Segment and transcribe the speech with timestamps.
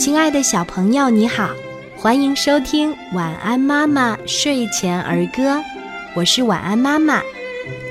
[0.00, 1.50] 亲爱的小朋友，你好，
[1.94, 5.56] 欢迎收听《晚安妈妈睡前儿歌》，
[6.14, 7.20] 我是晚安妈妈。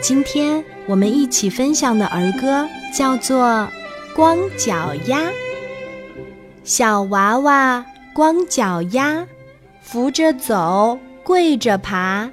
[0.02, 3.46] 今天我们一起分享的儿歌叫做
[4.16, 5.20] 《光脚丫》。
[6.64, 9.28] 小娃娃光脚丫，
[9.80, 12.28] 扶着走，跪着爬，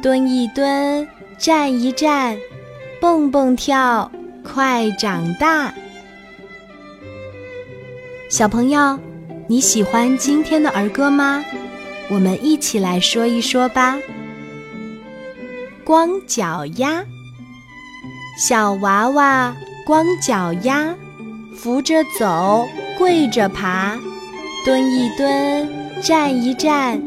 [0.00, 2.38] 蹲一蹲，站一站，
[3.00, 4.12] 蹦蹦跳，
[4.44, 5.74] 快长大。
[8.30, 9.00] 小朋友，
[9.50, 11.42] 你喜欢今天的儿歌吗？
[12.10, 13.96] 我们一起来说一说吧。
[15.84, 17.02] 光脚丫，
[18.38, 20.94] 小娃娃光脚丫，
[21.56, 23.98] 扶着走，跪着爬，
[24.66, 25.66] 蹲一蹲，
[26.02, 27.00] 站一站，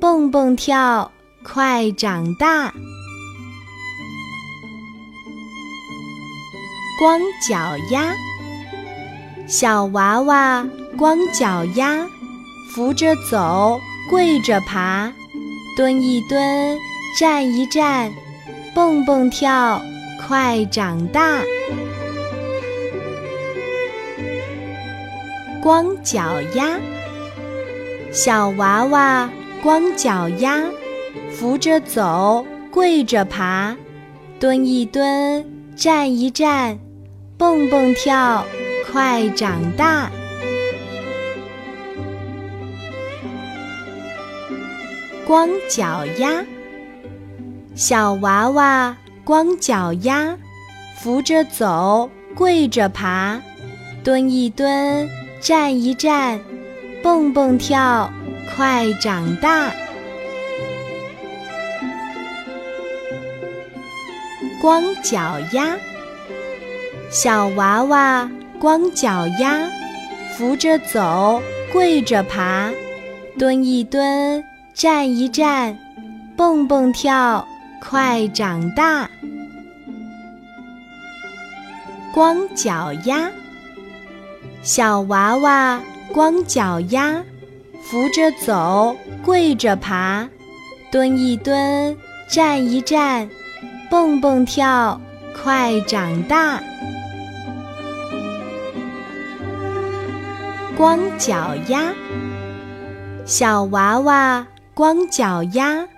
[0.00, 1.08] 蹦蹦跳，
[1.44, 2.74] 快长大。
[6.98, 8.12] 光脚丫。
[9.46, 12.06] 小娃娃光脚丫，
[12.70, 13.78] 扶着走，
[14.08, 15.12] 跪着爬，
[15.76, 16.78] 蹲一蹲，
[17.18, 18.10] 站一站，
[18.74, 19.80] 蹦蹦跳，
[20.26, 21.42] 快长大。
[25.62, 26.80] 光脚丫，
[28.10, 29.30] 小娃娃
[29.62, 30.64] 光脚丫，
[31.30, 33.76] 扶着走，跪着爬，
[34.40, 35.44] 蹲一蹲，
[35.76, 36.78] 站一站，
[37.36, 38.44] 蹦蹦跳。
[38.92, 40.10] 快长大！
[45.26, 46.44] 光脚丫，
[47.74, 50.38] 小娃娃光脚丫，
[50.96, 53.40] 扶着走，跪着爬，
[54.04, 55.08] 蹲一蹲，
[55.40, 56.38] 站一站，
[57.02, 58.08] 蹦蹦跳，
[58.54, 59.72] 快长大！
[64.60, 65.76] 光脚丫，
[67.10, 68.30] 小娃娃。
[68.58, 69.68] 光脚丫，
[70.32, 72.72] 扶着走，跪着爬，
[73.38, 74.42] 蹲一蹲，
[74.76, 75.78] 站一站，
[76.36, 77.48] 蹦蹦跳，
[77.80, 79.08] 快长大。
[82.12, 83.30] 光脚丫，
[84.62, 85.80] 小娃娃
[86.12, 87.24] 光脚丫，
[87.82, 90.28] 扶着走，跪着爬，
[90.90, 91.96] 蹲一蹲，
[92.28, 93.30] 站一站，
[93.88, 95.00] 蹦蹦跳，
[95.42, 96.62] 快长大。
[100.76, 101.94] 光脚丫，
[103.24, 105.88] 小娃娃光脚丫，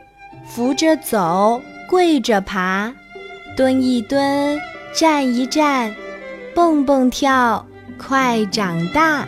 [0.47, 2.95] 扶着走，跪着爬，
[3.57, 4.61] 蹲一蹲，
[4.95, 5.93] 站一站，
[6.55, 7.67] 蹦蹦跳，
[7.99, 9.27] 快长大。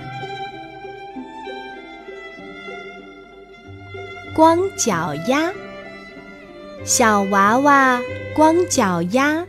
[4.36, 5.50] 光脚丫，
[6.84, 8.00] 小娃娃
[8.36, 9.44] 光脚丫，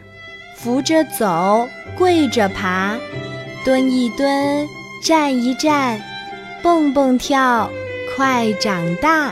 [0.57, 2.97] 扶着走，跪着爬，
[3.63, 4.68] 蹲一蹲。
[5.03, 6.01] 站一站，
[6.63, 7.69] 蹦蹦跳，
[8.16, 9.31] 快长大。